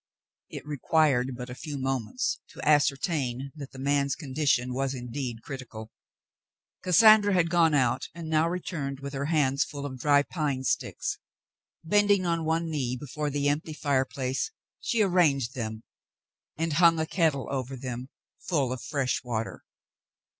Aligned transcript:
It 0.49 0.65
required 0.65 1.35
but 1.37 1.51
a 1.51 1.53
few 1.53 1.77
moments 1.77 2.39
to 2.47 2.67
ascertain 2.67 3.51
that 3.55 3.71
the 3.71 3.77
man's 3.77 4.15
condition 4.15 4.73
was 4.73 4.95
indeed 4.95 5.43
critical. 5.43 5.91
Cassandra 6.81 7.35
had 7.35 7.51
gone 7.51 7.75
out 7.75 8.07
and 8.15 8.27
now 8.27 8.49
returned 8.49 8.99
with 9.01 9.13
her 9.13 9.25
hands 9.25 9.63
full 9.63 9.85
of 9.85 9.99
dry 9.99 10.23
pine 10.23 10.63
sticks. 10.63 11.19
Bending 11.83 12.25
on 12.25 12.45
one 12.45 12.67
knee 12.67 12.97
before 12.99 13.29
the 13.29 13.47
empty 13.47 13.73
fireplace, 13.73 14.49
she 14.79 15.03
arranged 15.03 15.53
them 15.53 15.83
and 16.57 16.73
hung 16.73 16.99
a 16.99 17.05
kettle 17.05 17.47
over 17.51 17.75
them 17.75 18.09
full 18.39 18.73
of 18.73 18.81
fresh 18.81 19.23
water. 19.23 19.63